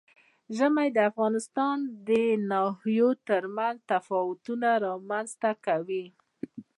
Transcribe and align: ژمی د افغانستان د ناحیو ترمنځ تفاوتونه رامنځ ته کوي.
ژمی 0.57 0.87
د 0.93 0.97
افغانستان 1.11 1.77
د 2.07 2.09
ناحیو 2.51 3.09
ترمنځ 3.27 3.77
تفاوتونه 3.91 4.69
رامنځ 4.85 5.29
ته 5.41 5.51
کوي. 5.65 6.05